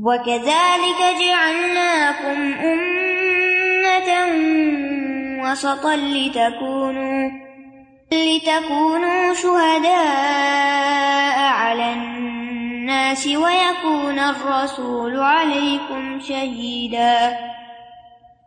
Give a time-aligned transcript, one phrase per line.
[0.00, 4.10] وَكَذَلِكَ جَعَلْنَاكُمْ أُمَّةً
[5.44, 7.30] وَسَطًا لِتَكُونُوا
[8.12, 9.92] لِتَكُونُوا شُهَدَاءَ
[11.38, 17.36] عَلَى النَّاسِ وَيَكُونَ الرَّسُولُ عَلَيْكُمْ شَهِيدًا.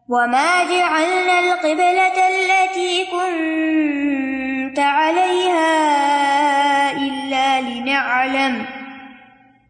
[0.09, 5.71] وَمَا جَعَلْنَا الْقِبْلَةَ الَّتِي كُنْتَ عَلَيْهَا
[6.91, 8.74] إِلَّا لِنَعْلَمَ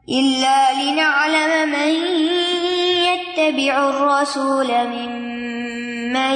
[0.10, 1.94] إلا لنعلم من
[3.06, 6.36] يتبع الرسول ممن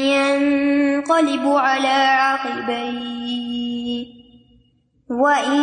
[0.00, 3.20] ينقلب على عقبيه
[5.10, 5.60] وإن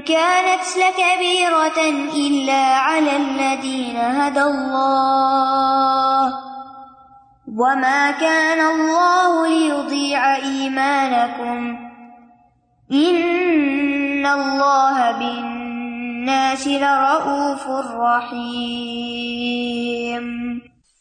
[0.00, 1.80] كانت لكبيرة
[2.16, 6.32] إلا على الذين هدى الله
[7.58, 11.78] وما كان الله ليضيع إيمانكم
[12.92, 15.10] إن الله
[16.30, 17.90] بالنسبة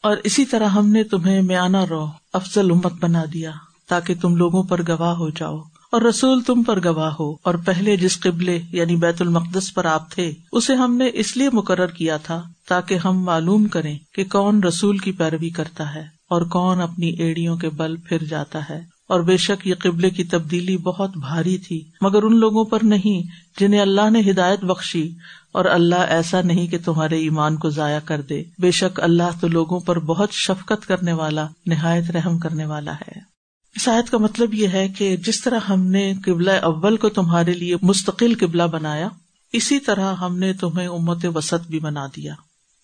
[0.03, 3.51] اور اسی طرح ہم نے تمہیں میانا رو افضل امت بنا دیا
[3.87, 5.57] تاکہ تم لوگوں پر گواہ ہو جاؤ۔
[5.91, 10.11] اور رسول تم پر گواہ ہو۔ اور پہلے جس قبلے یعنی بیت المقدس پر آپ
[10.11, 14.63] تھے، اسے ہم نے اس لیے مقرر کیا تھا تاکہ ہم معلوم کریں کہ کون
[14.63, 19.19] رسول کی پیروی کرتا ہے اور کون اپنی ایڑیوں کے بل پھر جاتا ہے۔ اور
[19.19, 23.21] بے شک یہ قبلے کی تبدیلی بہت بھاری تھی، مگر ان لوگوں پر نہیں
[23.59, 25.11] جنہیں اللہ نے ہدایت بخشی،
[25.51, 29.47] اور اللہ ایسا نہیں کہ تمہارے ایمان کو ضائع کر دے۔ بے شک اللہ تو
[29.47, 33.29] لوگوں پر بہت شفقت کرنے والا، نہایت رحم کرنے والا ہے۔
[33.87, 37.75] آیت کا مطلب یہ ہے کہ جس طرح ہم نے قبلہ اول کو تمہارے لیے
[37.81, 39.09] مستقل قبلہ بنایا،
[39.53, 42.33] اسی طرح ہم نے تمہیں امت وسط بھی بنا دیا۔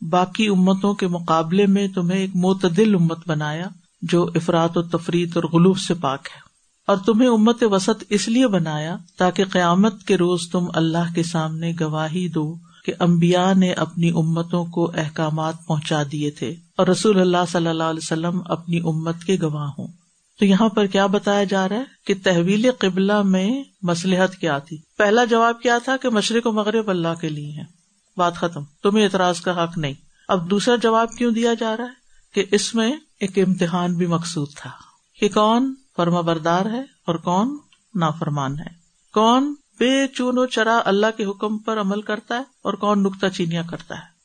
[0.02, 3.68] باقی امتوں کے مقابلے میں تمہیں ایک معتدل امت بنایا۔
[4.10, 6.40] جو افراد و تفریح اور غلوف سے پاک ہے۔
[6.88, 11.74] اور تمہیں امت وسط اس لیے بنایا تاکہ قیامت کے روز تم اللہ کے سامنے
[11.82, 17.38] گواہی دو کہ امبیا نے اپنی امتوں کو احکامات پہنچا دیے تھے اور رسول اللہ
[17.52, 19.88] صلی اللہ علیہ وسلم اپنی امت کے گواہ ہوں۔
[20.40, 24.78] تو یہاں پر کیا بتایا جا رہا ہے کہ تحویل قبلہ میں مسلحت کیا تھی؟
[24.98, 27.64] پہلا جواب کیا تھا کہ مشرق و مغرب اللہ کے لیے ہے
[28.18, 29.94] بات ختم۔ تمہیں اعتراض کا حق نہیں۔
[30.28, 32.05] اب دوسرا جواب کیوں دیا جا رہا ہے؟
[32.36, 34.72] کہ اس میں ایک امتحان بھی مقصود تھا
[35.20, 37.58] کہ کون فرما بردار ہے اور کون
[37.96, 38.68] نافرمان ہے۔
[39.14, 43.30] کون بے چون و چرا اللہ کے حکم پر عمل کرتا ہے اور کون نکتا
[43.30, 44.16] چینیاں کرتا ہے۔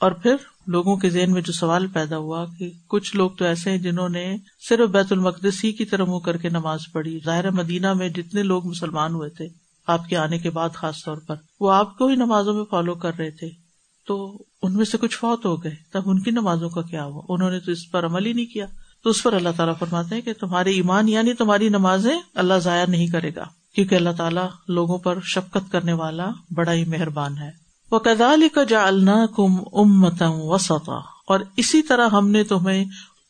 [0.00, 0.36] اور پھر
[0.66, 4.08] لوگوں کے ذہن میں جو سوال پیدا ہوا کہ کچھ لوگ تو ایسے ہیں جنہوں
[4.08, 4.36] نے
[4.68, 8.42] صرف بیت المقدس ہی کی طرح منہ کر کے نماز پڑھی۔ ظاہر مدینہ میں جتنے
[8.42, 9.48] لوگ مسلمان ہوئے تھے،
[9.86, 12.94] آپ کے آنے کے بعد خاص طور پر، وہ آپ کو ہی نمازوں میں فالو
[12.94, 13.63] کر رہے تھے۔
[14.06, 17.22] تو ان میں سے کچھ فوت ہو گئے۔ تب ان کی نمازوں کا کیا ہوا؟
[17.28, 18.66] انہوں نے تو اس پر عمل ہی نہیں کیا۔
[19.04, 22.84] تو اس پر اللہ تعالیٰ فرماتے ہیں کہ تمہارے ایمان یعنی تمہاری نمازیں اللہ ضائع
[22.86, 23.44] نہیں کرے گا،
[23.74, 27.50] کیونکہ اللہ تعالیٰ لوگوں پر شفقت کرنے والا بڑا ہی مہربان ہے۔
[27.90, 32.84] وہ کدال کا جا النا کم امتم وسطا۔ اور اسی طرح ہم نے تمہیں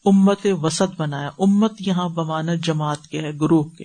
[0.04, 3.84] امت وسط بنایا۔ امت یہاں بمانا جماعت کے ہے، گروہ کے۔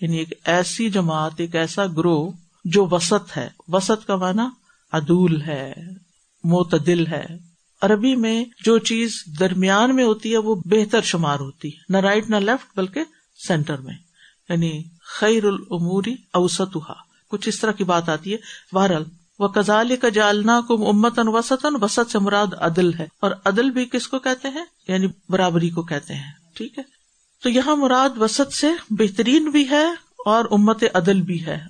[0.00, 2.30] یعنی ایک ایسی جماعت، ایک ایسا گروہ
[2.64, 4.50] جو وسط ہے۔ وسط کا مانا
[4.92, 5.74] عدول ہے۔
[6.44, 7.26] معتدل ہے۔
[7.82, 12.30] عربی میں جو چیز درمیان میں ہوتی ہے، وہ بہتر شمار ہوتی ہے۔ نہ رائٹ
[12.30, 13.00] نہ لیفٹ بلکہ
[13.48, 13.94] سینٹر میں۔
[14.48, 16.76] یعنی خیر العموری اوسط
[17.28, 18.36] کچھ اس طرح کی بات آتی ہے۔
[18.72, 19.04] بہرحال
[19.38, 23.84] وہ کزال کا جالنا کم امتن وسطن وسط سے مراد عدل ہے۔ اور عدل بھی
[23.84, 26.82] کس کو کہتے ہیں؟ یعنی برابری کو کہتے ہیں۔ ٹھیک ہے؟
[27.42, 29.86] تو یہاں مراد وسط سے بہترین بھی ہے
[30.24, 31.60] اور امت عدل بھی ہے۔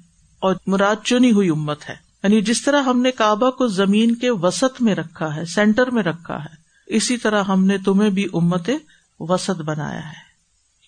[0.41, 4.31] اور مراد چنی ہوئی امت ہے۔ یعنی جس طرح ہم نے کعبہ کو زمین کے
[4.31, 6.55] وسط میں رکھا ہے، سینٹر میں رکھا ہے،
[6.87, 8.71] اسی طرح ہم نے تمہیں بھی امت
[9.21, 10.25] وسط بنایا ہے۔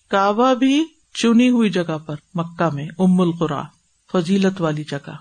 [0.09, 3.61] کعبہ بھی چنی ہوئی جگہ پر، مکہ میں، ام القرا،
[4.11, 5.11] فضیلت والی جگہ۔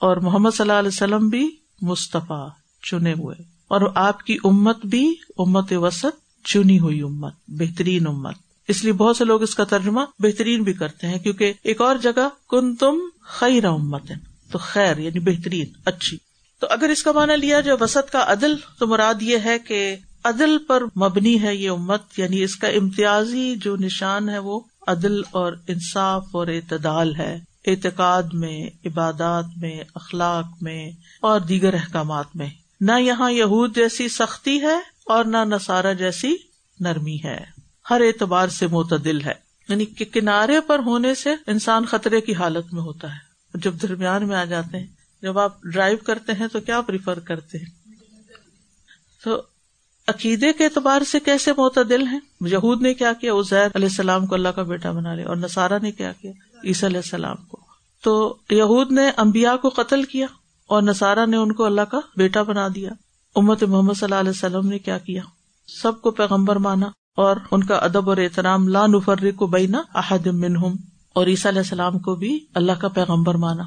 [0.00, 2.48] اور محمد صلی اللہ علیہ وسلم بھی مصطفیٰ
[2.82, 8.34] چنے ہوئے۔ اور آپ کی امت بھی امت وسط چنی ہوئی امت، بہترین امت۔
[8.68, 11.96] اس لیے بہت سے لوگ اس کا ترجمہ بہترین بھی کرتے ہیں، کیونکہ ایک اور
[11.96, 14.12] جگہ کن تم خیر امت
[14.50, 16.18] تو خیر یعنی بہترین، اچھی۔
[16.60, 19.96] تو اگر اس کا مانا لیا جائے وسط کا عدل، تو مراد یہ ہے کہ
[20.24, 25.20] عدل پر مبنی ہے یہ امت یعنی اس کا امتیازی جو نشان ہے وہ عدل
[25.30, 30.90] اور انصاف اور اعتدال ہے۔ اعتقاد میں، عبادات میں، اخلاق میں
[31.22, 32.48] اور دیگر احکامات میں۔
[32.80, 34.76] نہ یہاں یہود جیسی سختی ہے
[35.06, 36.36] اور نہ نسارا جیسی
[36.80, 37.44] نرمی ہے۔
[37.90, 39.34] ہر اعتبار سے معتدل ہے
[39.68, 44.28] یعنی کہ کنارے پر ہونے سے انسان خطرے کی حالت میں ہوتا ہے۔ جب درمیان
[44.28, 44.86] میں آ جاتے ہیں،
[45.22, 47.66] جب آپ ڈرائیو کرتے ہیں تو کیا پریفر کرتے ہیں؟
[49.24, 49.42] تو
[50.06, 54.34] عقیدے کے اعتبار سے کیسے معتدل ہیں؟ یہود نے کیا کیا؟ ازیر علیہ السلام کو
[54.34, 56.32] اللہ کا بیٹا بنا لیا اور نسارا نے کیا کیا؟
[56.64, 57.60] عیسی علیہ السلام کو۔
[58.02, 60.26] تو یہود نے امبیا کو قتل کیا
[60.66, 62.90] اور نسارا نے ان کو اللہ کا بیٹا بنا دیا۔
[63.34, 65.22] امت محمد صلی اللہ علیہ وسلم نے کیا کیا؟
[65.82, 70.26] سب کو پیغمبر مانا اور ان کا ادب اور احترام لا نفر کو بینا احد
[70.26, 70.74] منہم۔
[71.16, 73.62] اور عیسیٰ علیہ السلام کو بھی اللہ کا پیغمبر مانا۔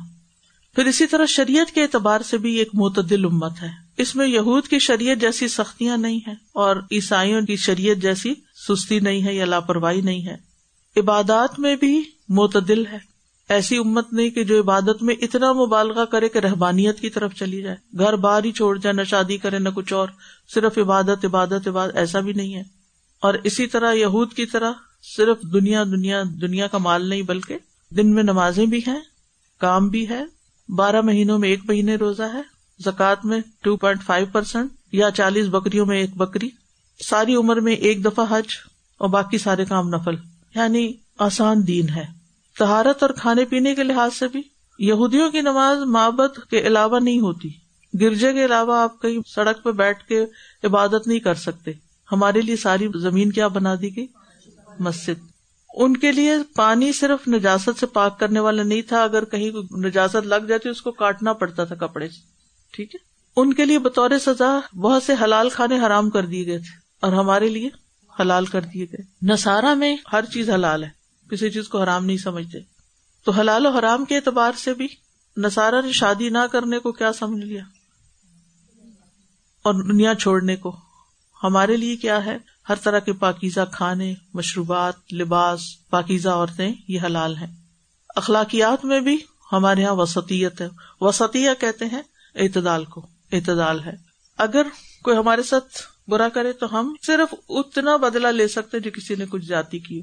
[0.76, 3.68] پھر اسی طرح شریعت کے اعتبار سے بھی ایک معتدل امت ہے۔
[3.98, 8.34] اس میں یہود کی شریعت جیسی سختیاں نہیں ہے اور عیسائیوں کی شریعت جیسی
[8.70, 10.38] سستی نہیں ہے یا لاپرواہی نہیں ہے۔
[11.00, 12.98] عبادات میں بھی معتدل ہے۔
[13.50, 17.62] ایسی امت نہیں کہ جو عبادت میں اتنا مبالغہ کرے کہ رحبانیت کی طرف چلی
[17.62, 20.08] جائے۔ گھر باہر ہی چھوڑ جائے، نہ شادی کرے، نہ کچھ اور،
[20.54, 22.64] صرف عبادت عبادت عبادت، ایسا بھی نہیں ہے۔
[23.22, 24.72] اور اسی طرح یہود کی طرح
[25.04, 27.58] صرف دنیا دنیا دنیا کا مال نہیں، بلکہ
[27.90, 29.00] دن میں نمازیں بھی ہیں،
[29.58, 30.24] کام بھی ہے،
[30.70, 32.42] بارہ مہینوں میں ایک مہینے روزہ ہے،
[32.80, 36.50] زکوٰۃ میں ٹو پوائنٹ فائیو پرسینٹ یا چالیس بکریوں میں ایک بکری،
[37.06, 38.46] ساری عمر میں ایک دفعہ حج
[38.98, 40.16] اور باقی سارے کام نفل
[40.56, 42.06] یعنی آسان دین ہے۔
[42.58, 44.42] تہارت اور کھانے پینے کے لحاظ سے بھی
[44.80, 47.50] یہودیوں کی نماز محبت کے علاوہ نہیں ہوتی۔
[48.02, 50.26] گرجے کے علاوہ آپ کہیں سڑک پہ بیٹھ کے
[50.64, 51.72] عبادت نہیں کر سکتے۔
[52.12, 54.08] ہمارے لیے ساری زمین کیا بنا دی گئی؟
[54.80, 55.26] مسجد۔
[55.74, 60.28] ان کے لیے پانی صرف نجاست سے پاک کرنے والا نہیں تھا اگر کہیں نجاست
[60.28, 62.22] لگ جاتی اس کو کاٹنا پڑتا تھا کپڑے سے۔
[62.74, 63.00] ٹھیک ہے؟
[63.36, 67.14] ان کے لیے بطور سزا بہت سے حلال کھانے حرام کر دیے گئے تھے اور
[67.14, 67.70] ہمارے لیے
[68.20, 70.90] حلال کر دیے گئے۔ نسارا میں ہر چیز حلال ہے
[71.32, 72.58] کسی چیز کو حرام نہیں سمجھتے۔
[73.26, 74.88] تو حلال و حرام کے اعتبار سے بھی
[75.38, 77.64] نسارا نے شادی نہ کرنے کو کیا سمجھ لیا؟
[79.64, 80.89] اور دنیا چھوڑنے کو۔
[81.44, 82.38] ہمارے لیے کیا ہے؟
[82.70, 87.48] ہر طرح کے پاکیزہ کھانے، مشروبات، لباس، پاکیزہ عورتیں یہ حلال ہیں۔
[88.16, 89.18] اخلاقیات میں بھی
[89.52, 90.68] ہمارے یہاں وسطیت ہے۔
[91.02, 92.02] وسطیہ کہتے ہیں
[92.36, 93.92] اعتدال کو۔ اعتدال ہے۔
[94.38, 94.68] اگر
[95.04, 95.78] کوئی ہمارے ساتھ
[96.08, 100.02] برا کرے تو ہم صرف اتنا بدلا لے سکتے جو کسی نے کچھ جاتی کی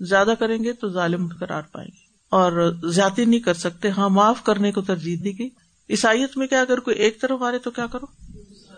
[0.00, 4.42] زیادہ کریں گے تو ظالم قرار پائیں گے۔ اور زیادتی نہیں کر سکتے۔ ہاں معاف
[4.42, 5.48] کرنے کو ترجیح دی گئی۔
[5.90, 8.06] عیسائیت میں کیا اگر کوئی ایک طرف آ رہے تو کیا کرو؟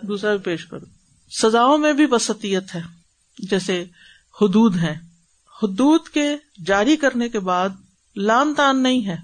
[0.03, 0.98] دوسرا بھی پیش کرو۔
[1.31, 2.81] سزاؤں میں بھی وسطیت ہے۔
[3.39, 3.85] جیسے
[4.43, 4.99] حدود ہے
[5.63, 6.37] حدود کے
[6.67, 7.69] جاری کرنے کے بعد
[8.17, 9.17] لان تان نہیں ہے۔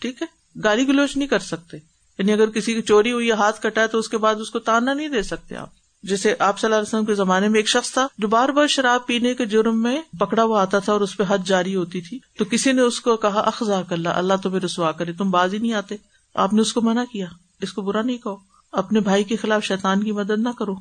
[0.00, 0.26] ٹھیک ہے؟
[0.64, 1.76] گالی گلوچ نہیں کر سکتے۔
[2.18, 4.50] یعنی اگر کسی کی چوری ہوئی یا ہاتھ کٹا ہے تو اس کے بعد اس
[4.50, 5.68] کو تانا نہیں دے سکتے آپ۔
[6.02, 8.66] جیسے آپ صلی اللہ علیہ وسلم کے زمانے میں ایک شخص تھا، جو بار بار
[8.66, 12.00] شراب پینے کے جرم میں پکڑا ہوا آتا تھا اور اس پہ حد جاری ہوتی
[12.00, 15.30] تھی۔ تو کسی نے اس کو کہا اخذا کر اللہ اللہ تمہیں رسوا کرے، تم
[15.30, 15.96] باز ہی نہیں آتے۔
[16.34, 17.26] آپ نے اس کو منع کیا۔
[17.60, 18.36] اس کو برا نہیں کہو۔
[18.72, 20.74] اپنے بھائی کے خلاف شیطان کی مدد نہ کرو۔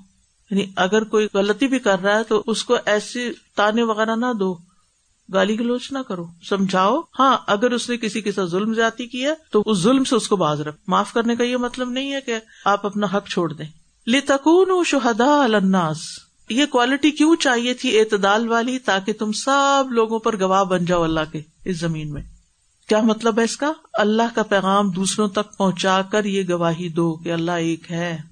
[0.51, 4.25] یعنی اگر کوئی غلطی بھی کر رہا ہے تو اس کو ایسی تانے وغیرہ نہ
[4.40, 4.57] دو۔
[5.34, 9.34] گالی گلوچ نہ کرو۔ سمجھاؤ؟ ہاں اگر اس نے کسی کے ساتھ ظلم زیادتی کیا
[9.51, 12.22] تو اس ظلم سے اس کو باز رکھ۔ معاف کرنے کا یہ مطلب نہیں ہے
[12.22, 13.66] کہ آپ اپنا حق چھوڑ دیں۔
[14.07, 15.98] لتکون شہدا الناس۔
[16.50, 21.04] یہ کوالٹی کیوں چاہیے تھی اعتدال والی تاکہ تم سب لوگوں پر گواہ بن جاؤ
[21.04, 22.22] اللہ کے اس زمین میں؟
[22.88, 27.16] کیا مطلب ہے اس کا؟ اللہ کا پیغام دوسروں تک پہنچا کر یہ گواہی دو
[27.16, 28.29] کہ اللہ ایک ہے۔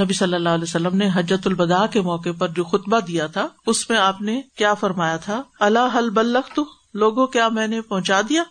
[0.00, 3.48] نبی صلی اللہ علیہ وسلم نے حجت البدا کے موقع پر جو خطبہ دیا تھا،
[3.66, 7.80] اس میں آپ نے کیا فرمایا تھا؟ اللہ حل بلخ تو لوگوں، کیا میں نے
[7.80, 8.42] پہنچا دیا؟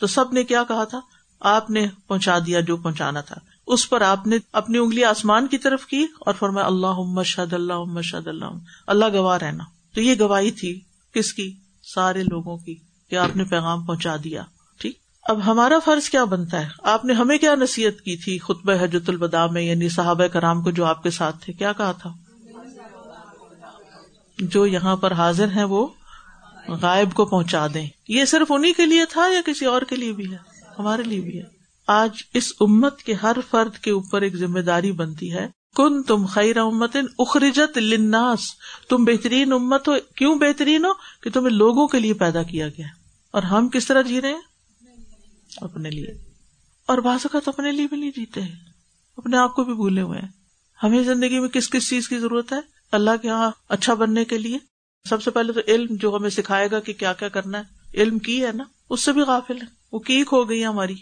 [0.00, 1.00] تو سب نے کیا کہا تھا؟
[1.40, 5.58] آپ نے پہنچا دیا جو پہنچانا تھا۔ اس پر آپ نے اپنی انگلی آسمان کی
[5.58, 8.44] طرف کی اور فرمایا اللہ مشد اللہ مشد اللہ
[8.86, 9.64] اللہ گواہ رہنا۔
[9.94, 10.80] تو یہ گواہی تھی
[11.14, 11.56] کس کی؟
[11.94, 12.74] سارے لوگوں کی
[13.10, 14.42] کہ آپ نے پیغام پہنچا دیا۔
[15.28, 19.08] اب ہمارا فرض کیا بنتا ہے؟ آپ نے ہمیں کیا نصیحت کی تھی خطب حجت
[19.08, 22.12] البدا میں یعنی صحابہ کرام کو جو آپ کے ساتھ تھے؟ کیا کہا تھا؟
[24.38, 25.86] جو یہاں پر حاضر ہیں وہ
[26.68, 30.12] غائب کو پہنچا دیں۔ یہ صرف انہیں کے لیے تھا یا کسی اور کے لیے
[30.12, 30.36] بھی ہے؟
[30.78, 31.44] ہمارے لیے بھی ہے۔
[31.86, 36.26] آج اس امت کے ہر فرد کے اوپر ایک ذمہ داری بنتی ہے۔ کن تم
[36.26, 38.40] خیر امت اخرجت لناس
[38.88, 40.90] تم بہترین امت ہو۔ کیوں بہترین ہو؟
[41.22, 42.86] کہ تمہیں لوگوں کے لیے پیدا کیا گیا
[43.30, 44.53] اور ہم کس طرح جی رہے ہیں؟
[45.56, 46.14] اپنے لیے۔
[46.86, 48.56] اور بعض اوقات اپنے لیے بھی نہیں جیتے ہیں۔
[49.16, 50.28] اپنے آپ کو بھی بھولے ہوئے ہیں۔
[50.82, 52.58] ہمیں زندگی میں کس کس چیز کی ضرورت ہے؟
[52.92, 54.58] اللہ کے یہاں اچھا بننے کے لیے۔
[55.08, 57.62] سب سے پہلے تو علم جو ہمیں سکھائے گا کہ کیا کیا کرنا ہے۔
[57.94, 60.94] علم کی ہے نا؟ اس سے بھی غافل ہے وہ کی ہو گئی ہماری۔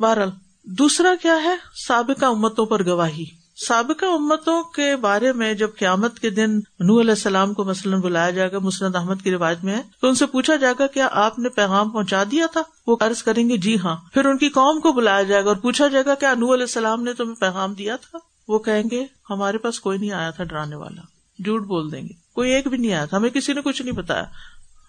[0.00, 0.30] بہرحال،
[0.64, 3.24] دوسرا کیا ہے؟ سابقہ امتوں پر گواہی۔
[3.66, 8.30] سابقہ امتوں کے بارے میں جب قیامت کے دن نو علیہ السلام کو مثلاً بلایا
[8.30, 11.08] جائے گا مسلم احمد کی روایت میں ہے، تو ان سے پوچھا جائے گا کیا
[11.12, 14.48] آپ نے پیغام پہنچا دیا تھا؟ وہ قرض کریں گے جی ہاں۔ پھر ان کی
[14.48, 17.34] قوم کو بلایا جائے گا اور پوچھا جائے گا، کیا نو علیہ السلام نے تمہیں
[17.34, 21.02] پیغام دیا تھا؟ وہ کہیں گے، ہمارے پاس کوئی نہیں آیا تھا ڈرانے والا۔
[21.44, 23.94] جھوٹ بول دیں گے۔ کوئی ایک بھی نہیں آیا تھا۔ ہمیں کسی نے کچھ نہیں
[23.94, 24.24] بتایا۔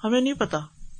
[0.03, 0.59] ہمیں نہیں پتا۔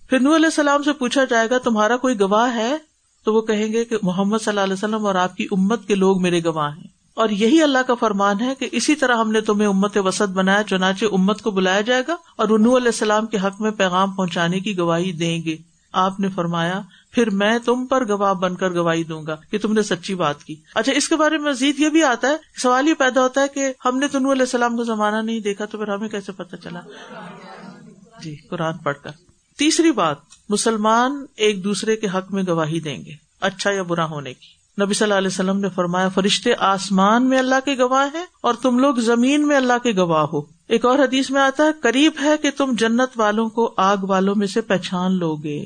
[0.09, 2.77] پھر نو علیہ السلام سے پوچھا جائے گا، تمہارا کوئی گواہ ہے؟
[3.25, 5.95] تو وہ کہیں گے کہ محمد صلی اللہ علیہ وسلم اور آپ کی امت کے
[5.95, 9.41] لوگ میرے گواہ ہیں۔ اور یہی اللہ کا فرمان ہے کہ اسی طرح ہم نے
[9.41, 13.38] تمہیں امت وسط بنایا، چنانچہ امت کو بلایا جائے گا اور انو علیہ السلام کے
[13.38, 15.57] حق میں پیغام پہنچانے کی گواہی دیں گے۔
[15.93, 19.73] آپ نے فرمایا، پھر میں تم پر گواہ بن کر گواہی دوں گا کہ تم
[19.73, 22.88] نے سچی بات کی۔ اچھا اس کے بارے میں مزید یہ بھی آتا ہے، سوال
[22.88, 25.77] یہ پیدا ہوتا ہے کہ ہم نے تنوع علیہ السلام کو زمانہ نہیں دیکھا تو
[25.77, 26.81] پھر ہمیں کیسے پتا چلا؟
[28.23, 29.11] جی قرآن پڑھ کر۔
[29.57, 30.17] تیسری بات،
[30.49, 33.11] مسلمان ایک دوسرے کے حق میں گواہی دیں گے
[33.41, 37.39] اچھا یا برا ہونے کی۔ نبی صلی اللہ علیہ وسلم نے فرمایا، فرشتے آسمان میں
[37.39, 41.00] اللہ کے گواہ ہیں اور تم لوگ زمین میں اللہ کے گواہ ہو۔ ایک اور
[41.00, 44.62] حدیث میں آتا ہے، قریب ہے کہ تم جنت والوں کو آگ والوں میں سے
[44.62, 45.65] پہچان لو گے۔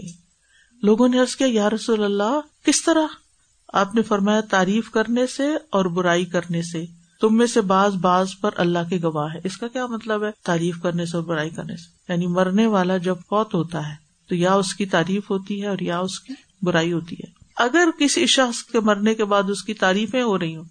[0.84, 3.08] لوگوں نے کیا، یا رسول اللہ، کس طرح؟
[3.74, 6.86] آپ نے فرمایا، تعریف کرنے سے اور برائی کرنے سے۔
[7.22, 10.30] تم میں سے باز باز پر اللہ کے گواہ ہے۔ اس کا کیا مطلب ہے؟
[10.44, 13.96] تعریف کرنے سے اور برائی کرنے سے۔ یعنی مرنے والا جب فوت ہوتا ہے،
[14.30, 17.90] تو یا اس کی تعریف ہوتی ہے اور یا اس کی برائی ہوتی ہے۔ اگر
[18.00, 20.64] کسی شخص کے مرنے کے بعد اس کی تعریفیں ہو رہی ہوں،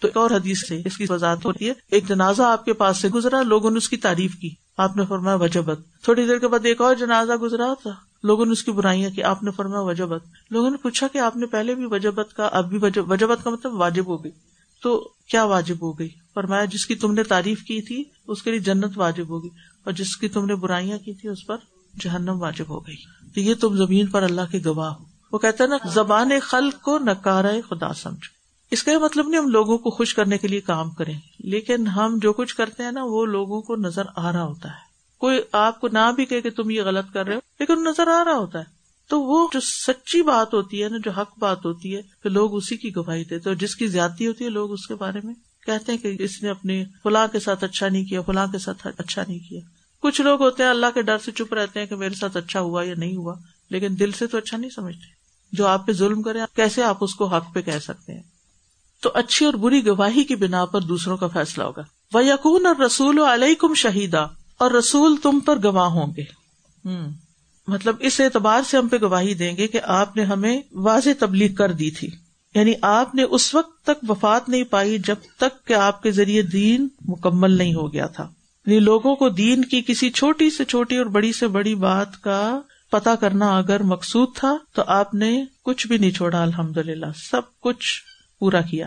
[0.00, 2.98] تو ایک اور حدیث سے اس کی وضاحت ہوتی ہے۔ ایک جنازہ آپ کے پاس
[2.98, 6.48] سے گزرا، لوگوں نے اس کی تعریف کی۔ آپ نے فرمایا، وجبت۔ تھوڑی دیر کے
[6.48, 7.90] بعد ایک اور جنازہ گزرا تھا۔
[8.22, 11.36] لوگوں نے اس کی برائیاں کی۔ آپ نے فرمایا، وجبت۔ لوگوں نے پوچھا کہ آپ
[11.36, 12.78] نے پہلے بھی وجبت کا، اب بھی
[13.08, 14.32] وجبت کا مطلب واجب ہو گئی۔
[14.82, 18.50] تو کیا واجب ہو گئی؟ فرمایا، جس کی تم نے تعریف کی تھی، اس کے
[18.50, 19.48] لیے جنت واجب ہوگی
[19.84, 21.56] اور جس کی تم نے برائیاں کی تھی، اس پر
[22.00, 22.96] جہنم واجب ہو گئی۔
[23.34, 26.82] تو یہ تم زمین پر اللہ کے گواہ ہو۔ وہ کہتے ہیں نا، زبان خلق
[26.82, 28.28] کو نکارا خدا سمجھ
[28.70, 31.86] اس کا یہ مطلب نہیں ہم لوگوں کو خوش کرنے کے لیے کام کریں، لیکن
[31.86, 34.86] ہم جو کچھ کرتے ہیں نا، وہ لوگوں کو نظر آ رہا ہوتا ہے۔
[35.18, 38.24] کوئی آپ کو نہ بھی کہ تم یہ غلط کر رہے ہو، لیکن نظر آ
[38.24, 38.64] رہا ہوتا ہے۔
[39.08, 42.54] تو وہ جو سچی بات ہوتی ہے نا، جو حق بات ہوتی ہے، پھر لوگ
[42.54, 45.34] اسی کی گواہی دیتے اور جس کی زیادتی ہوتی ہے، لوگ اس کے بارے میں
[45.66, 48.86] کہتے ہیں کہ اس نے اپنے فلاں کے ساتھ اچھا نہیں کیا، فلاں کے ساتھ
[48.98, 49.60] اچھا نہیں کیا۔
[50.00, 52.60] کچھ لوگ ہوتے ہیں اللہ کے ڈر سے چپ رہتے ہیں کہ میرے ساتھ اچھا
[52.60, 53.34] ہوا یا نہیں ہوا۔
[53.70, 55.16] لیکن دل سے تو اچھا نہیں سمجھتے۔
[55.52, 58.22] جو آپ پہ ظلم کرے کیسے آپ اس کو حق پہ کہہ سکتے ہیں؟
[59.00, 61.82] تو اچھی اور بری گواہی کی بنا پر دوسروں کا فیصلہ ہوگا۔
[62.14, 64.22] وہ یقون اور رسول علیہ کم شہیدا
[64.58, 66.22] اور رسول تم پر گواہ ہوں گے۔
[67.66, 71.54] مطلب اس اعتبار سے ہم پہ گواہی دیں گے کہ آپ نے ہمیں واضح تبلیغ
[71.54, 72.08] کر دی تھی۔
[72.54, 76.42] یعنی آپ نے اس وقت تک وفات نہیں پائی جب تک کہ آپ کے ذریعے
[76.42, 78.24] دین مکمل نہیں ہو گیا تھا۔
[78.66, 82.60] یعنی لوگوں کو دین کی کسی چھوٹی سے چھوٹی اور بڑی سے بڑی بات کا
[82.90, 87.40] پتا کرنا اگر مقصود تھا تو آپ نے کچھ بھی نہیں چھوڑا الحمد للہ سب
[87.60, 88.02] کچھ
[88.38, 88.86] پورا کیا۔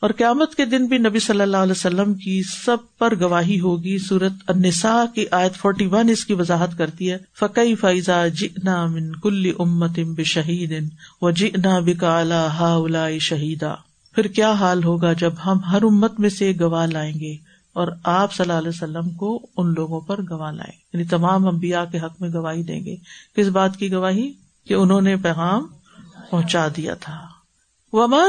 [0.00, 3.98] اور قیامت کے دن بھی نبی صلی اللہ علیہ وسلم کی سب پر گواہی ہوگی،
[3.98, 9.12] سورت النساء کی آیت فورٹی ون اس کی وضاحت کرتی ہے۔ فقی فائزہ جنا من
[9.12, 10.88] کل امت ام بشہید
[11.22, 12.78] و جنا بکالا ہا
[13.20, 13.74] شہیدا
[14.14, 17.47] پھر کیا حال ہوگا جب ہم ہر امت میں سے گواہ لائیں گے؟
[17.78, 21.84] اور آپ صلی اللہ علیہ وسلم کو ان لوگوں پر گواہ لائیں۔ یعنی تمام امبیا
[21.84, 22.96] کے حق میں گواہی دیں گے۔
[23.36, 24.32] کس بات کی گواہی؟
[24.66, 25.66] کہ انہوں نے پیغام
[26.30, 27.26] پہنچا دیا تھا۔
[27.92, 28.22] وما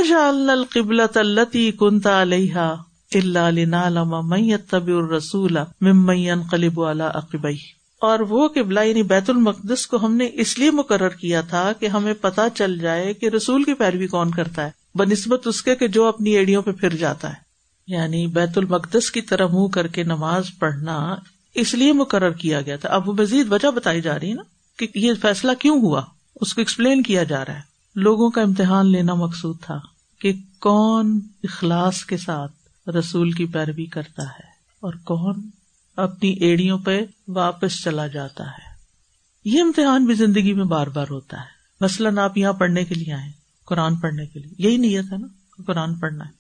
[0.50, 2.76] القبل التی کنتا علیہ
[4.72, 6.82] الرسول ممن قلب
[7.14, 7.58] عقبئی
[8.02, 11.86] اور وہ قبلہ یعنی بیت المقدس کو ہم نے اس لیے مقرر کیا تھا کہ
[11.86, 15.88] ہمیں پتا چل جائے کہ رسول کی پیروی کون کرتا ہے۔ بہ نسبت اس کے
[15.88, 17.49] جو اپنی ایڑیوں پہ پھر جاتا ہے۔
[17.90, 21.16] یعنی بیت المقدس کی طرح منہ کر کے نماز پڑھنا
[21.56, 24.44] اس لیے مقرر کیا گیا تھا۔ اب وہ مزید وجہ بتائی جا رہی ہے نا
[24.78, 26.02] کہ یہ فیصلہ کیوں ہوا؟
[26.42, 27.62] اس کو ایکسپلین کیا جا رہا ہے۔
[27.96, 29.80] لوگوں کا امتحان لینا مقصود تھا
[30.22, 32.52] کہ کون اخلاص کے ساتھ
[32.90, 34.48] رسول کی پیروی کرتا ہے
[34.80, 35.50] اور کون
[35.98, 38.76] اپنی ایڑیوں پہ واپس چلا جاتا ہے۔
[39.46, 41.46] یہ امتحان بھی زندگی میں بار بار ہوتا ہے۔
[41.82, 43.32] مثلاً آپ یہاں پڑھنے کے لیے آئے
[43.66, 45.28] قرآن پڑھنے کے لیے۔ یہی نیت ہے نا
[45.68, 46.39] قرآن پڑھنا ہے۔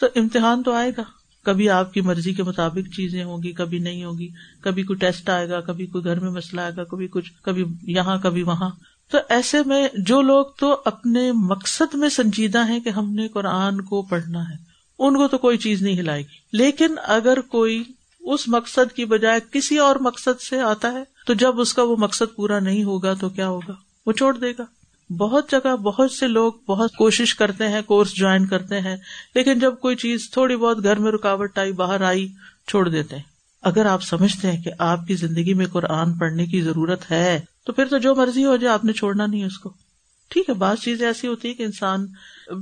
[0.00, 1.02] تو امتحان تو آئے گا۔
[1.44, 4.28] کبھی آپ کی مرضی کے مطابق چیزیں ہوں گی، کبھی نہیں ہوگی
[4.60, 7.64] کبھی کوئی ٹیسٹ آئے گا، کبھی کوئی گھر میں مسئلہ آئے گا، کبھی کچھ، کبھی
[7.82, 8.70] یہاں، کبھی وہاں۔
[9.10, 13.80] تو ایسے میں جو لوگ تو اپنے مقصد میں سنجیدہ ہیں کہ ہم نے قرآن
[13.80, 14.56] کو پڑھنا ہے،
[14.98, 17.84] ان کو تو کوئی چیز نہیں ہلائے گی۔ لیکن اگر کوئی
[18.20, 21.96] اس مقصد کی بجائے کسی اور مقصد سے آتا ہے، تو جب اس کا وہ
[21.96, 23.72] مقصد پورا نہیں ہوگا تو کیا ہوگا؟
[24.06, 24.64] وہ چھوڑ دے گا۔
[25.18, 28.96] بہت جگہ بہت سے لوگ بہت کوشش کرتے ہیں کورس جوائن کرتے ہیں،
[29.34, 32.28] لیکن جب کوئی چیز تھوڑی بہت گھر میں رکاوٹ آئی، باہر آئی،
[32.68, 33.22] چھوڑ دیتے ہیں۔
[33.62, 37.72] اگر آپ سمجھتے ہیں کہ آپ کی زندگی میں قرآن پڑھنے کی ضرورت ہے، تو
[37.72, 39.72] پھر تو جو مرضی ہو جائے، آپ نے چھوڑنا نہیں اس کو۔
[40.28, 42.06] ٹھیک ہے، بعض چیزیں ایسی ہوتی ہے کہ انسان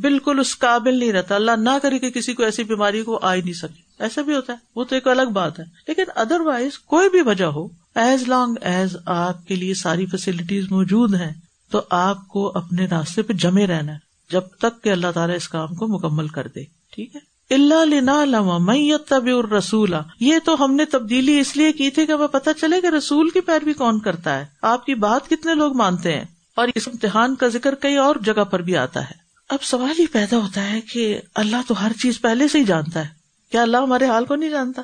[0.00, 3.34] بالکل اس قابل نہیں رہتا۔ اللہ نہ کرے کہ کسی کو ایسی بیماری کو آ
[3.34, 6.40] ہی نہیں سکے۔ ایسا بھی ہوتا ہے، وہ تو ایک الگ بات ہے۔ لیکن ادر
[6.40, 11.32] وائز کوئی بھی وجہ ہو ایز لانگ ایز آپ کے لیے ساری فیسلٹیز موجود ہیں
[11.70, 13.98] تو آپ کو اپنے راستے پہ جمے رہنا ہے،
[14.30, 17.20] جب تک کہ اللہ تعالیٰ اس کام کو مکمل کر دے، ٹھیک ہے؟
[17.50, 19.26] اللہ لنا میت طب
[19.58, 22.86] رسولہ یہ تو ہم نے تبدیلی اس لیے کی تھی کہ ہمیں پتہ چلے کہ
[22.86, 26.88] رسول کی پیروی کون کرتا ہے۔ آپ کی بات کتنے لوگ مانتے ہیں؟ اور اس
[26.88, 29.14] امتحان کا ذکر کئی اور جگہ پر بھی آتا ہے۔
[29.48, 33.00] اب سوال ہی پیدا ہوتا ہے کہ اللہ تو ہر چیز پہلے سے ہی جانتا
[33.00, 33.08] ہے۔
[33.50, 34.82] کیا اللہ ہمارے حال کو نہیں جانتا؟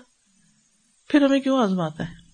[1.08, 2.24] پھر ہمیں کیوں آزماتا ہے؟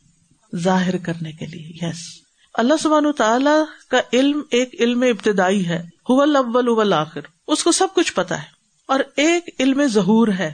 [0.56, 2.19] ظاہر کرنے کے لیے یس
[2.54, 8.14] اللہ سبحان تعالیٰ کا علم ایک علم ابتدائی ہے۔ اول آخر اس کو سب کچھ
[8.14, 8.46] پتا ہے۔
[8.86, 10.52] اور ایک علم ظہور ہے۔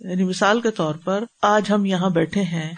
[0.00, 2.70] یعنی مثال کے طور پر آج ہم یہاں بیٹھے ہیں۔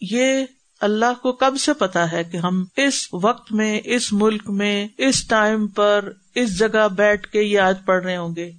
[0.00, 0.44] یہ
[0.80, 5.28] اللہ کو کب سے پتا ہے کہ ہم اس وقت میں، اس ملک میں، اس
[5.28, 8.52] ٹائم پر، اس جگہ بیٹھ کے یہ آج پڑھ رہے ہوں گے؟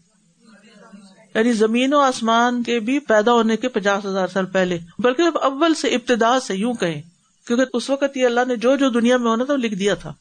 [1.35, 5.37] یعنی زمین و آسمان کے بھی پیدا ہونے کے پچاس ہزار سال پہلے۔ بلکہ اب
[5.37, 7.01] اول سے ابتدا سے یوں کہیں۔
[7.47, 9.95] کیونکہ اس وقت یہ اللہ نے جو جو دنیا میں ہونا تھا وہ لکھ دیا
[9.95, 10.13] تھا۔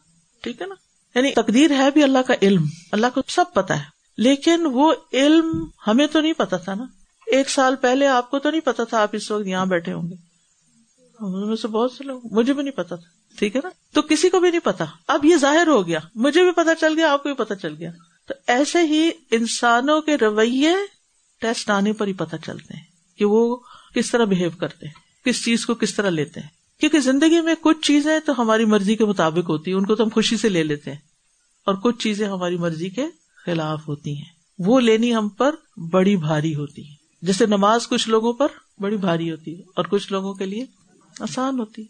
[0.43, 0.75] ٹھیک ہے نا؟
[1.15, 3.85] یعنی تقدیر ہے بھی اللہ کا علم۔ اللہ کو سب پتا ہے۔
[4.19, 6.85] لیکن وہ علم ہمیں تو نہیں پتا تھا نا۔
[7.27, 10.03] ایک سال پہلے آپ کو تو نہیں پتا تھا آپ اس وقت یہاں بیٹھے ہوں
[10.03, 10.15] گے۔
[11.21, 14.29] میں سے بہت سے لوگ مجھے بھی نہیں پتا تھا۔ ٹھیک ہے نا؟ تو کسی
[14.29, 17.23] کو بھی نہیں پتا اب یہ ظاہر ہو گیا۔ مجھے بھی پتا چل گیا، آپ
[17.23, 17.91] کو بھی پتا چل گیا۔
[18.29, 20.75] تو ایسے ہی انسانوں کے رویے
[21.41, 22.85] ٹیسٹ آنے پر ہی پتا چلتے ہیں
[23.19, 23.57] کہ وہ
[23.95, 27.55] کس طرح بہیو کرتے ہیں، کس چیز کو کس طرح لیتے ہیں۔ کیونکہ زندگی میں
[27.61, 30.49] کچھ چیزیں تو ہماری مرضی کے مطابق ہوتی ہیں، ان کو تو ہم خوشی سے
[30.49, 30.99] لے لیتے ہیں۔
[31.67, 33.05] اور کچھ چیزیں ہماری مرضی کے
[33.45, 35.55] خلاف ہوتی ہیں۔ وہ لینی ہم پر
[35.91, 38.47] بڑی بھاری ہوتی ہے جیسے نماز کچھ لوگوں پر
[38.79, 40.65] بڑی بھاری ہوتی ہے اور کچھ لوگوں کے لیے
[41.21, 41.85] آسان ہوتی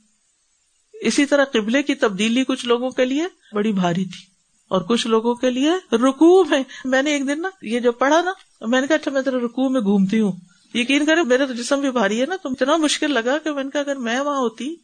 [0.93, 4.37] اسی طرح قبلے کی تبدیلی کچھ لوگوں کے لیے بڑی بھاری تھی۔
[4.69, 8.23] اور کچھ لوگوں کے لیے رکو میں میں نے ایک دن نا یہ جو پڑھا
[8.23, 10.33] نا، میں نے کہا اچھا میں تیرے رکو میں گھومتی ہوں۔
[10.77, 13.65] یقین کرے میرے تو جسم بھی بھاری ہے نا، تو اتنا مشکل لگا کہ میں
[13.65, 14.75] نے کہا اگر میں وہاں ہوتی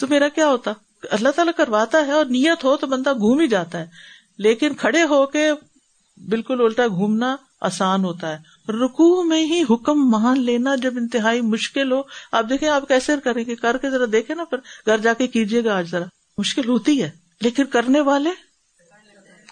[0.00, 0.72] تو میرا کیا ہوتا؟
[1.10, 3.86] اللہ تعالیٰ کرواتا ہے اور نیت ہو تو بندہ گھوم ہی جاتا ہے،
[4.38, 5.50] لیکن کھڑے ہو کے
[6.28, 11.92] بالکل الٹا گھومنا آسان ہوتا ہے۔ رکو میں ہی حکم مان لینا جب انتہائی مشکل
[11.92, 15.12] ہو۔ آپ دیکھیں، آپ کیسے کریں گے؟ کر کے ذرا دیکھے نا پھر گھر جا
[15.12, 16.04] کے کیجیے گا آج ذرا۔
[16.38, 17.10] مشکل ہوتی ہے،
[17.40, 18.30] لیکن کرنے والے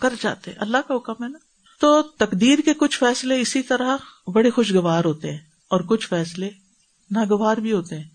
[0.01, 1.39] کر جاتے اللہ کا حکم ہے نا۔
[1.81, 3.97] تو تقدیر کے کچھ فیصلے اسی طرح
[4.27, 6.51] بڑے خوشگوار ہوتے ہیں۔ اور کچھ فیصلے
[7.11, 8.09] ناگوار بھی ہوتے ہیں۔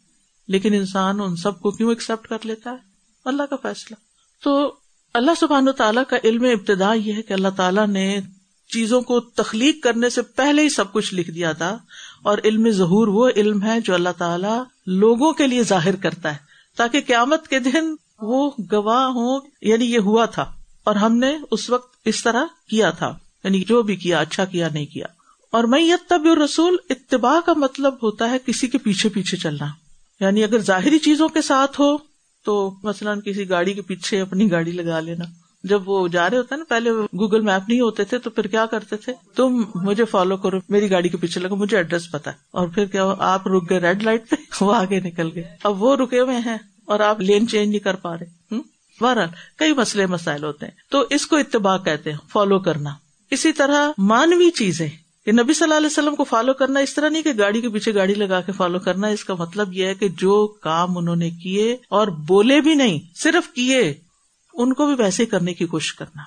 [0.48, 2.75] لیکن انسان ان سب کو کیوں ایکسپٹ کر لیتا ہے؟
[3.25, 3.96] اللہ کا فیصلہ۔
[4.44, 4.75] تو
[5.13, 8.20] اللہ سبحان و تعالیٰ کا علم ابتدا یہ ہے کہ اللہ تعالیٰ نے
[8.74, 11.78] چیزوں کو تخلیق کرنے سے پہلے ہی سب کچھ لکھ دیا تھا۔
[12.24, 16.38] اور علم ظہور وہ علم ہے جو اللہ تعالیٰ لوگوں کے لیے ظاہر کرتا ہے۔
[16.78, 20.51] تاکہ قیامت کے دن وہ گواہ ہوں یعنی یہ ہوا تھا۔
[20.83, 24.70] اور ہم نے اس وقت اس طرح کیا تھا۔ یعنی جو بھی کیا اچھا کیا،
[24.74, 25.05] نہیں کیا۔
[25.51, 29.66] اور میں تب رسول اتباع کا مطلب ہوتا ہے کسی کے پیچھے پیچھے چلنا۔
[30.20, 31.98] یعنی اگر ظاہری چیزوں کے ساتھ ہو،
[32.46, 35.25] تو مثلاً کسی گاڑی کے پیچھے اپنی گاڑی لگا لینا۔
[35.64, 38.48] جب وہ جا رہے ہوتے ہیں نا، پہلے گوگل میپ نہیں ہوتے تھے، تو پھر
[38.48, 42.31] کیا کرتے تھے؟ تم مجھے فالو کرو، میری گاڑی کے پیچھے لگو، مجھے ایڈریس پتا
[42.51, 45.96] اور پھر کیا آپ رک گئے ریڈ لائٹ پہ، وہ آگے نکل گئے۔ اب وہ
[45.96, 48.55] رکے ہوئے ہیں اور آپ لین چینج نہیں کر پا رہے۔
[49.01, 52.90] بہرحال، کئی مسئلے مسائل ہوتے ہیں۔ تو اس کو اتباع کہتے ہیں فالو کرنا۔
[53.31, 54.90] اسی طرح مانوی چیزیں۔
[55.25, 57.70] کہ نبی صلی اللہ علیہ وسلم کو فالو کرنا اس طرح نہیں کہ گاڑی کے
[57.70, 61.16] پیچھے گاڑی لگا کے فالو کرنا اس کا مطلب یہ ہے کہ جو کام انہوں
[61.16, 63.94] نے کیے اور بولے بھی نہیں، صرف کیے،
[64.53, 66.24] ان کو بھی ویسے کرنے کی کوشش کرنا۔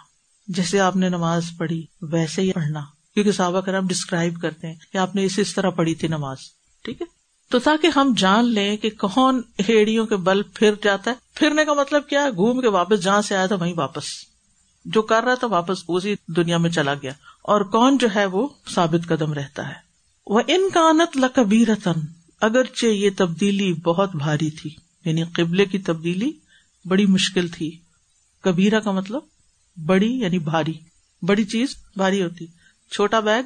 [0.49, 2.81] جیسے آپ نے نماز پڑھی، ویسے ہی پڑھنا۔
[3.15, 6.37] کیونکہ صحابہ کرام ڈسکرائب کرتے ہیں کہ آپ نے اس اس طرح پڑھی تھی نماز۔
[6.85, 7.07] ٹھیک ہے؟
[7.51, 11.73] تو تاکہ ہم جان لیں کہ کون ہیڑیوں کے بل پھر جاتا ہے۔ پھرنے کا
[11.73, 14.05] مطلب کیا گھوم کے واپس جہاں سے آیا تھا وہیں واپس۔
[14.85, 18.49] جو کر رہا تھا واپس اسی دنیا میں چلا گیا۔ اور کون جو ہے وہ
[18.75, 19.75] ثابت قدم رہتا ہے۔
[20.27, 22.01] وہ ان کانت لکبی رتن
[22.41, 24.71] اگرچہ یہ تبدیلی بہت بھاری تھی
[25.05, 26.33] یعنی قبلے کی تبدیلی
[26.85, 27.79] بڑی مشکل تھی۔
[28.41, 29.23] کبیرا کا مطلب
[29.87, 30.73] بڑی یعنی بھاری۔
[31.23, 32.47] بڑی چیز بھاری ہوتی۔
[32.91, 33.43] چھوٹا بیگ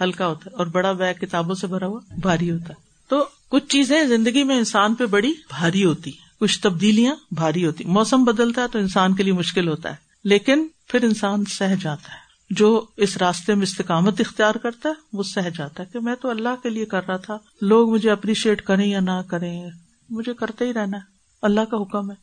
[0.00, 2.74] ہلکا ہوتا ہے اور بڑا بیگ کتابوں سے بھرا ہوا بھاری ہوتا ہے۔
[3.08, 8.24] تو کچھ چیزیں زندگی میں انسان پہ بڑی بھاری ہوتی۔ کچھ تبدیلیاں بھاری ہوتی۔ موسم
[8.24, 9.94] بدلتا ہے تو انسان کے لیے مشکل ہوتا ہے،
[10.24, 12.19] لیکن پھر انسان سہ جاتا ہے۔
[12.50, 16.30] جو اس راستے میں استقامت اختیار کرتا ہے، وہ سہ جاتا ہے کہ میں تو
[16.30, 19.70] اللہ کے لیے کر رہا تھا۔ لوگ مجھے اپریشیٹ کریں یا نہ کریں،
[20.10, 21.02] مجھے کرتے ہی رہنا ہے۔
[21.42, 22.16] اللہ کا حکم ہے۔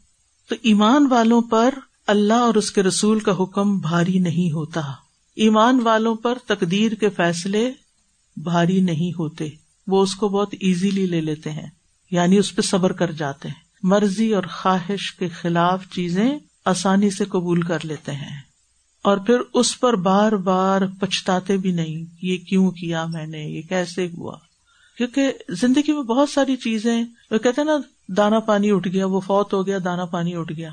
[0.49, 1.73] تو ایمان والوں پر
[2.07, 4.81] اللہ اور اس کے رسول کا حکم بھاری نہیں ہوتا۔
[5.35, 7.71] ایمان والوں پر تقدیر کے فیصلے
[8.37, 9.49] بھاری نہیں ہوتے۔
[9.87, 11.69] وہ اس کو بہت ایزیلی لے لیتے ہیں
[12.11, 17.25] یعنی اس پہ صبر کر جاتے ہیں۔ مرضی اور خواہش کے خلاف چیزیں آسانی سے
[17.25, 18.46] قبول کر لیتے ہیں۔
[19.07, 23.61] اور پھر اس پر بار بار پچھتاتے بھی نہیں، یہ کیوں کیا میں نے، یہ
[23.61, 24.37] کیسے ہوا؟
[24.97, 27.77] کیونکہ زندگی میں بہت ساری چیزیں، وہ کہتے نا
[28.17, 30.69] دانا پانی اٹھ گیا، وہ فوت ہو گیا دانا پانی اٹھ گیا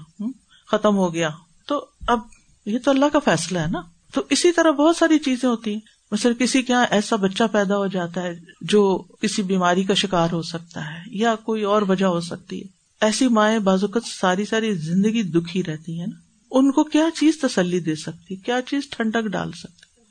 [0.66, 1.31] ختم ہو گیا۔
[1.66, 2.18] تو اب
[2.66, 3.81] یہ تو اللہ کا فیصلہ ہے نا۔
[4.14, 5.81] تو اسی طرح بہت ساری چیزیں ہوتی ہیں۔
[6.12, 10.29] مثلا کسی کے یہاں ایسا بچہ پیدا ہو جاتا ہے جو کسی بیماری کا شکار
[10.33, 12.66] ہو سکتا ہے یا کوئی اور وجہ ہو سکتی ہے۔
[13.01, 16.23] ایسی مائیں بازوقت ساری ساری زندگی دکھی رہتی ہے نا۔
[16.54, 20.02] ان کو کیا چیز تسلی دے سکتی؟ کیا چیز ٹھنڈک ڈال سکتی؟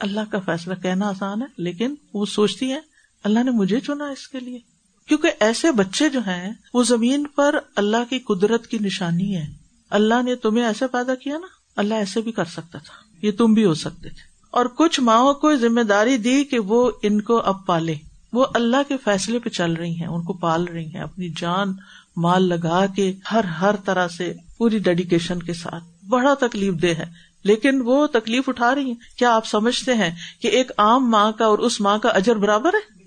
[0.00, 2.80] اللہ کا فیصلہ کہنا آسان ہے، لیکن وہ سوچتی ہے،
[3.24, 4.58] اللہ نے مجھے چنا اس کے لیے۔
[5.06, 9.46] کیونکہ ایسے بچے جو ہیں، وہ زمین پر اللہ کی قدرت کی نشانی ہے۔
[9.90, 13.52] اللہ نے تمہیں ایسے پیدا کیا نا، اللہ ایسے بھی کر سکتا تھا۔ یہ تم
[13.52, 17.40] بھی ہو سکتے تھے۔ اور کچھ ماؤں کو ذمہ داری دی کہ وہ ان کو
[17.40, 17.94] اب پالے۔
[18.32, 21.72] وہ اللہ کے فیصلے پہ چل رہی ہیں، ان کو پال رہی ہیں، اپنی جان
[22.16, 27.30] مال لگا کے ہر ہر طرح سے پوری ڈیڈیکیشن کے ساتھ۔ بڑا تکلیف دہ ہے۔
[27.44, 30.10] لیکن وہ تکلیف اٹھا رہی ہیں۔ کیا آپ سمجھتے ہیں
[30.42, 33.04] کہ ایک عام ماں کا اور اس ماں کا اجر برابر ہے؟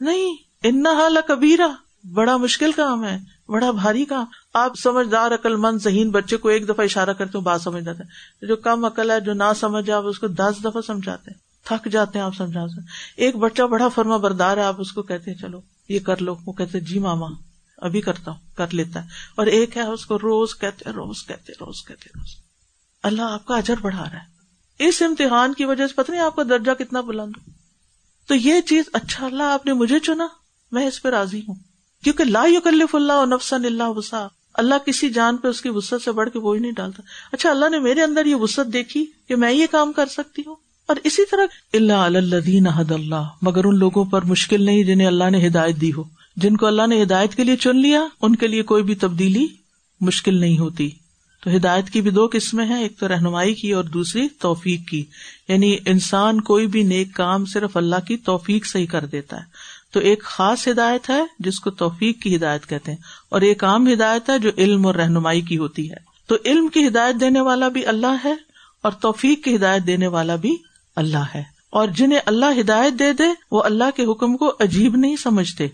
[0.00, 1.68] نہیں۔ ان حال کبیرا
[2.14, 6.68] بڑا مشکل کام ہے۔ بڑا بھاری کام۔ آپ سمجھدار عقل مند ذہین بچے کو ایک
[6.68, 9.90] دفعہ اشارہ کرتے ہو بات سمجھ جاتے ہیں۔ جو کم عقل ہے، جو نہ سمجھ
[9.90, 12.80] آپ اس کو دس دفعہ سمجھاتے ہیں۔ تھک جاتے ہیں، آپ سمجھاتے
[13.16, 16.36] ایک بچہ بڑا فرما بردار ہے، آپ اس کو کہتے ہیں، چلو یہ کر لو۔
[16.46, 17.26] وہ کہتے جی ماما۔
[17.84, 21.52] ابھی کرتا ہوں، کر لیتا ہے۔ اور ایک ہے اس کو روز کہتے روز کہتے
[21.60, 22.28] روز کہتے روز۔
[23.02, 24.34] اللہ آپ کا اجر بڑھا رہا ہے۔
[24.78, 27.32] اس امتحان کی وجہ سے پتہ نہیں آپ کا درجہ کتنا بلند
[28.26, 30.26] تو یہ چیز اچھا اللہ آپ نے مجھے چنا،
[30.72, 31.54] میں اس پہ راضی ہوں۔
[32.04, 36.12] کیونکہ لا یکلف اللہ نفسن اللہ وسا اللہ کسی جان پہ اس کی وسط سے
[36.12, 39.52] بڑھ کے وہی نہیں ڈالتا۔ اچھا اللہ نے میرے اندر یہ وسط دیکھی کہ میں
[39.52, 44.04] یہ کام کر سکتی ہوں۔ اور اسی طرح اللہ الدین حد اللہ، مگر ان لوگوں
[44.04, 46.04] پر مشکل نہیں جنہیں اللہ نے ہدایت دی ہو۔
[46.36, 49.46] جن کو اللہ نے ہدایت کے لیے چن لیا، ان کے لیے کوئی بھی تبدیلی
[50.00, 50.90] مشکل نہیں ہوتی۔
[51.40, 55.04] تو ہدایت کی بھی دو قسمیں ہیں، ایک تو رہنمائی کی اور دوسری توفیق کی۔
[55.48, 59.42] یعنی انسان کوئی بھی نیک کام صرف اللہ کی توفیق سے ہی کر دیتا ہے۔
[59.90, 63.92] تو ایک خاص ہدایت ہے، جس کو توفیق کی ہدایت کہتے ہیں۔ اور ایک عام
[63.92, 67.68] ہدایت ہے جو علم اور رہنمائی کی ہوتی ہے۔ تو علم کی ہدایت دینے والا
[67.68, 68.34] بھی اللہ ہے
[68.82, 70.56] اور توفیق کی ہدایت دینے والا بھی
[70.96, 75.16] اللہ ہے۔ اور جنہیں اللہ ہدایت دے دے، وہ اللہ کے حکم کو عجیب نہیں
[75.16, 75.68] سمجھتے۔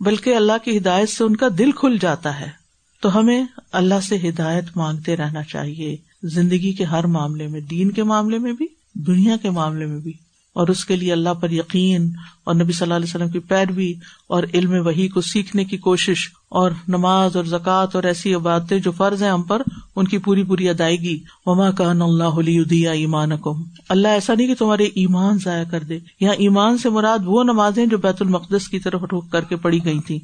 [0.00, 2.66] بلکہ اللہ کی ہدایت سے ان کا دل کھل جاتا ہے۔
[3.00, 8.02] تو ہمیں اللہ سے ہدایت مانگتے رہنا چاہیے۔ زندگی کے ہر معاملے میں، دین کے
[8.02, 10.12] معاملے میں بھی، دنیا کے معاملے میں بھی۔
[10.56, 12.10] اور اس کے لیے اللہ پر یقین
[12.44, 13.92] اور نبی صلی اللہ علیہ وسلم کی پیروی
[14.26, 18.92] اور علم وہی کو سیکھنے کی کوشش اور نماز اور زکوٰۃ اور ایسی باتیں جو
[18.92, 19.62] فرض ہیں ہم پر،
[19.96, 24.54] ان کی پوری پوری ادائیگی۔ وما کان اللہ علیہ ایمان کم اللہ ایسا نہیں کہ
[24.54, 28.78] تمہارے ایمان ضائع کر دے۔ یہاں ایمان سے مراد وہ نمازیں جو بیت المقدس کی
[28.78, 30.18] طرف روک کر کے پڑھی گئی تھی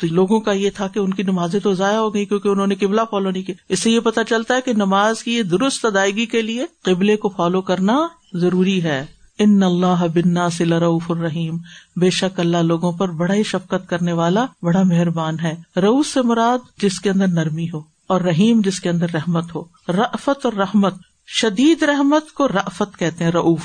[0.00, 2.66] تو لوگوں کا یہ تھا کہ ان کی نمازیں تو ضائع ہو گئی کیونکہ انہوں
[2.66, 5.84] نے قبلہ فالو نہیں کیا۔ اس سے یہ پتا چلتا ہے کہ نماز کی درست
[5.84, 7.98] ادائیگی کے لیے قبلے کو فالو کرنا
[8.34, 9.06] ضروری ہے۔
[9.38, 11.58] ان اللہ بننا سے لروف الرحیم۔
[11.96, 16.22] بے شک اللہ لوگوں پر بڑا ہی شفقت کرنے والا، بڑا مہربان ہے۔ روف سے
[16.22, 20.52] مراد جس کے اندر نرمی ہو اور رحیم جس کے اندر رحمت ہو۔ رفت اور
[20.52, 20.94] رحمت
[21.26, 23.60] شدید رحمت کو رفت کہتے ہیں روف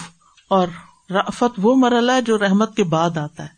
[0.49, 0.67] اور
[1.09, 3.49] رفت وہ مرحلہ ہے جو رحمت کے بعد آتا ہے۔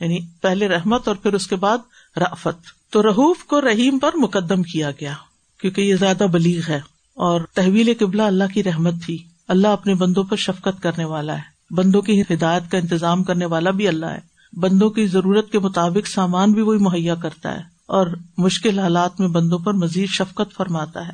[0.00, 1.78] یعنی پہلے رحمت اور پھر اس کے بعد
[2.16, 5.12] رافت تو رحوف کو رحیم پر مقدم کیا گیا،
[5.60, 6.80] کیونکہ یہ زیادہ بلیغ ہے۔
[7.14, 11.55] اور تحویل قبلہ اللہ کی رحمت تھی۔ اللہ اپنے بندوں پر شفقت کرنے والا ہے۔
[11.70, 16.08] بندوں کی ہدایت کا انتظام کرنے والا بھی اللہ ہے۔ بندوں کی ضرورت کے مطابق
[16.08, 18.06] سامان بھی وہی مہیا کرتا ہے اور
[18.38, 21.12] مشکل حالات میں بندوں پر مزید شفقت فرماتا ہے۔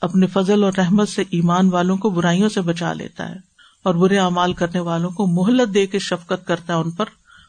[0.00, 3.34] اپنے فضل اور رحمت سے ایمان والوں کو برائیوں سے بچا لیتا ہے
[3.82, 7.04] اور برے اعمال کرنے والوں کو مہلت دے کے شفقت کرتا ہے ان پر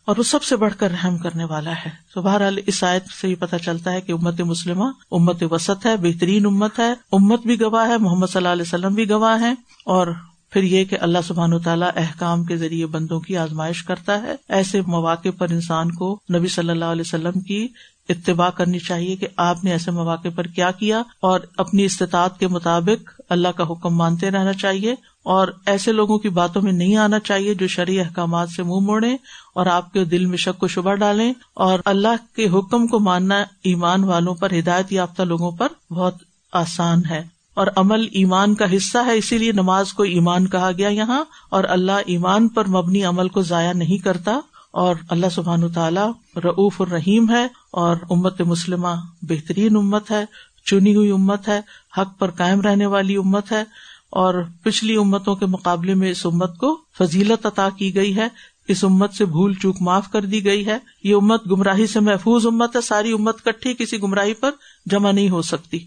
[0.06, 3.30] اور وہ سب سے بڑھ کر رحم کرنے والا ہے۔ تو بہرحال اس آیت سے
[3.30, 7.62] یہ پتا چلتا ہے کہ امت مسلمہ، امت وسط ہے، بہترین امت ہے۔ امت بھی
[7.62, 9.54] گواہ ہے، محمد صلی اللہ علیہ وسلم بھی گواہ ہے
[9.86, 10.08] اور
[10.54, 14.36] پھر یہ کہ اللہ سبحان و تعالیٰ احکام کے ذریعے بندوں کی آزمائش کرتا ہے۔
[14.50, 17.68] ایسے مواقع پر انسان کو نبی صلی اللہ علیہ وسلم کی
[18.10, 22.48] اتباع کرنی چاہیے کہ آپ نے ایسے مواقع پر کیا کیا اور اپنی استطاعت کے
[22.48, 27.20] مطابق اللہ کا حکم مانتے رہنا چاہیے اور ایسے لوگوں کی باتوں میں نہیں آنا
[27.20, 29.14] چاہیے جو شرعی احکامات سے منہ موڑے
[29.56, 33.44] اور آپ کے دل میں شک و شبہ ڈالیں اور اللہ کے حکم کو ماننا
[33.64, 36.16] ایمان والوں پر ہدایت یافتہ لوگوں پر بہت
[36.54, 40.90] آسان ہے۔ اور عمل ایمان کا حصہ ہے، اسی لیے نماز کو ایمان کہا گیا
[40.90, 44.40] یہاں، اور اللہ ایمان پر مبنی عمل کو ضائع نہیں کرتا،
[44.74, 46.10] اور اللہ سبحان تعالیٰ
[46.44, 50.24] رعوف الرحیم ہے، اور امت مسلمہ بہترین امت ہے،
[50.66, 51.60] چنی ہوئی امت ہے،
[51.98, 53.64] حق پر قائم رہنے والی امت ہے،
[54.12, 58.28] اور پچھلی امتوں کے مقابلے میں اس امت کو فضیلت عطا کی گئی ہے،
[58.68, 62.46] اس امت سے بھول چوک معاف کر دی گئی ہے۔ یہ امت گمراہی سے محفوظ
[62.46, 64.52] امت ہے، ساری امت کٹھی کسی گمراہی پر
[64.86, 65.80] جمع نہیں ہو سکتی۔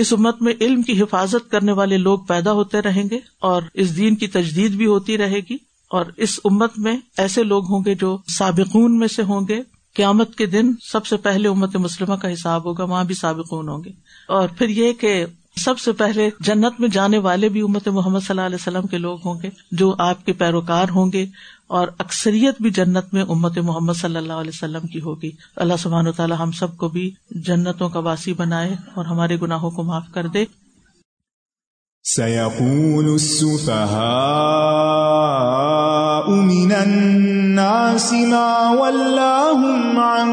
[0.00, 3.96] اس امت میں علم کی حفاظت کرنے والے لوگ پیدا ہوتے رہیں گے اور اس
[3.96, 5.54] دین کی تجدید بھی ہوتی رہے گی
[5.90, 9.62] اور اس امت میں ایسے لوگ ہوں گے جو سابقون میں سے ہوں گے۔
[9.94, 13.84] قیامت کے دن سب سے پہلے امت مسلمہ کا حساب ہوگا، وہاں بھی سابقون ہوں
[13.84, 13.90] گے۔
[14.28, 18.26] اور پھر یہ کہ سب سے پہلے جنت میں جانے والے بھی امت محمد صلی
[18.28, 21.26] اللہ علیہ وسلم کے لوگ ہوں گے جو آپ کے پیروکار ہوں گے۔
[21.70, 26.06] اور اکثریت بھی جنت میں امت محمد صلی اللہ علیہ وسلم کی ہوگی۔ اللہ سبحان
[26.06, 30.02] و تعالیٰ ہم سب کو بھی جنتوں کا واسی بنائے اور ہمارے گناہوں کو معاف
[30.14, 30.44] کر دے۔
[36.28, 40.28] من الناس ما ولاهم عن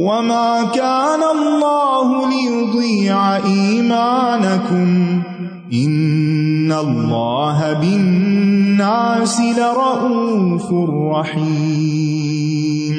[0.00, 4.88] وما كان الله ليضيع إيمانكم
[5.72, 10.66] إن الله بالناس لرؤوف
[11.16, 12.96] رحيم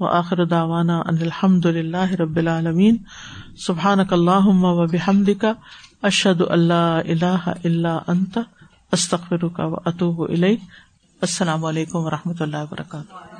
[0.00, 2.94] وآخر دعوانا أن الحمد لله رب العالمين.
[3.56, 5.56] سبحانك اللهم وبحمدك
[6.04, 8.38] أشهد أن لا إله إلا أنت،
[8.94, 10.60] أستغفرك وأتوب إليك.
[11.22, 13.31] السلام علیکم و رحمۃ اللہ وبرکاتہ